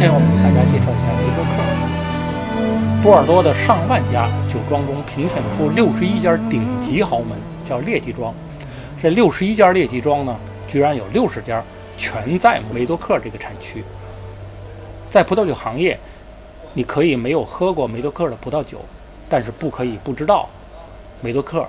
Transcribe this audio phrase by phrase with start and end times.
[0.00, 3.02] 今天我们给大家介绍一下梅多克。
[3.02, 8.32] 波尔多的上万家酒庄中评选出六十一家顶级豪门，叫列级庄。
[9.02, 10.34] 这六十一家列级庄呢，
[10.66, 11.62] 居然有六十家
[11.98, 13.84] 全在梅多克这个产区。
[15.10, 16.00] 在葡萄酒行业，
[16.72, 18.78] 你可以没有喝过梅多克的葡萄酒，
[19.28, 20.48] 但是不可以不知道
[21.20, 21.68] 梅多克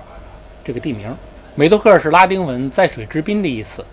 [0.64, 1.14] 这个地名。
[1.54, 3.84] 梅多克是拉丁文“在水之滨”的意思。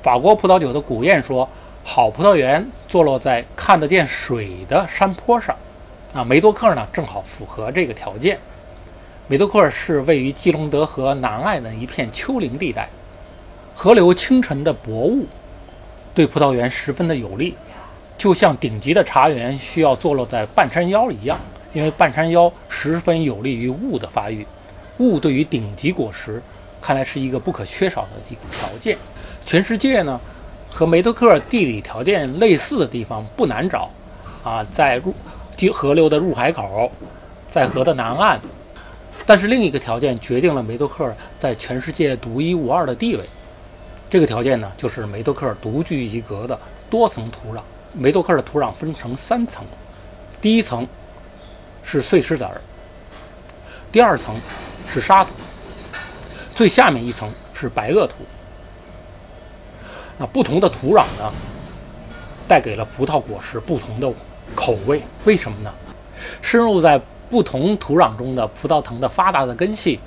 [0.00, 1.46] 法国葡萄酒的古谚说
[1.84, 5.54] ：“好葡萄园。”坐落在看得见水的山坡上。”
[6.14, 8.38] 啊，梅多克呢，正好符合这个条件。
[9.28, 12.88] 梅多克是位于基隆德河南岸的一片丘陵地带，
[13.74, 15.26] 河流清晨的薄雾
[16.14, 17.54] 对葡萄园十分的有利，
[18.16, 21.38] 就像顶级的茶园需要坐落在半山腰一样，
[21.74, 24.46] 因为半山腰十分有利于雾的发育。
[25.00, 26.42] 雾对于顶级果实
[26.80, 28.96] 看来是一个不可缺少的一个条件。
[29.44, 30.18] 全世界呢，
[30.76, 33.90] 和梅多克地理条件类似的地方不难找，
[34.44, 35.14] 啊，在入
[35.72, 36.92] 河流的入海口，
[37.48, 38.38] 在河的南岸。
[39.24, 43.26] 但是另一个条件决定了梅多克在全世界独一无二的地位。
[44.10, 47.60] 这个条件呢，就是梅多克独具一格的多层土壤。
[47.94, 49.64] 梅多克的土壤分成三层，
[50.42, 50.86] 第一层
[51.82, 52.60] 是碎石子儿，
[53.90, 54.36] 第二层。
[54.88, 55.30] 是沙土，
[56.54, 58.14] 最下面一层是白垩土。
[60.18, 61.32] 那不同的土壤呢，
[62.48, 64.10] 带给了葡萄果实不同的
[64.54, 65.02] 口味。
[65.24, 65.72] 为什么呢？
[66.40, 70.00] 深入在不同土壤中的葡萄藤的发达的根系，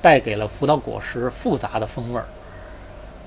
[0.00, 2.24] 带给了葡萄果实复杂的风味儿。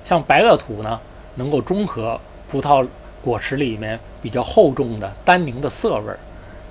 [0.02, 1.00] 像白垩土呢，
[1.36, 2.86] 能够中和葡萄
[3.22, 6.18] 果实里面比较厚重的单宁的涩味儿。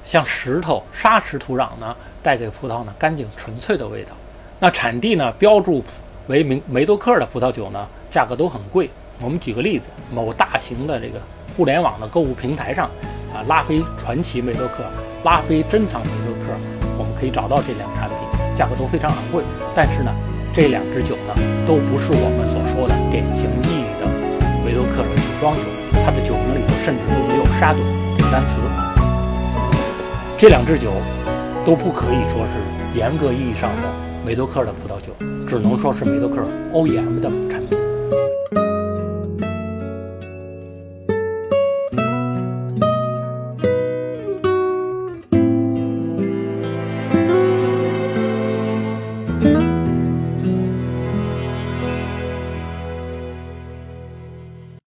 [0.04, 4.12] 像石头、沙石土壤呢，带给葡萄呢干净纯粹的味道。
[4.60, 5.84] 那产地呢标注
[6.28, 8.90] 为梅梅多克的葡萄酒呢，价格都很贵。
[9.22, 11.20] 我们举个例子，某大型的这个
[11.56, 12.86] 互联网的购物平台上，
[13.34, 14.84] 啊，拉菲传奇梅多克、
[15.24, 16.54] 拉菲珍藏梅多克，
[16.98, 18.18] 我们可以找到这两个产品，
[18.56, 19.44] 价格都非常昂贵。
[19.74, 20.12] 但是呢，
[20.54, 21.34] 这两支酒呢，
[21.66, 24.06] 都不是我们所说的典型意义的
[24.66, 25.64] 梅多克的酒庄酒，
[26.04, 27.82] 它的酒名里头甚至都没有“沙朵”
[28.20, 28.60] 这个单词。
[30.38, 30.92] 这两支酒
[31.66, 33.88] 都不可以说是严格意义上的
[34.26, 35.16] 梅多克的葡萄酒，
[35.48, 37.85] 只能说是梅多克 OEM 的产品。